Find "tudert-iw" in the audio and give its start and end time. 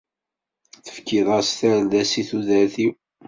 2.29-2.91